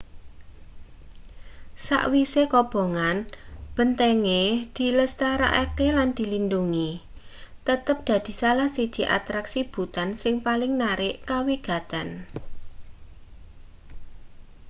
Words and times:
sakwise 1.85 2.43
kobongan 2.53 3.17
bentenge 3.75 4.41
dilestarekake 4.75 5.87
lan 5.97 6.09
dilindhungi 6.17 6.89
tetep 7.67 7.97
dadi 8.09 8.33
salah 8.41 8.69
siji 8.75 9.03
atraksi 9.17 9.59
bhutan 9.73 10.09
sing 10.21 10.35
paling 10.47 10.71
narik 10.81 11.15
kawigaten 11.29 12.07